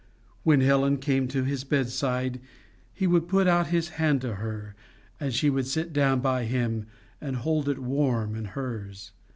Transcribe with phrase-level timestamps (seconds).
[0.41, 2.41] When Helen came to his bedside,
[2.91, 4.73] he would put out his hand to her,
[5.19, 6.87] and she would sit down by him
[7.21, 9.11] and hold it warm in hers.